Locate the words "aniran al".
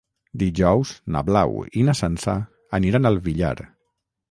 2.81-3.23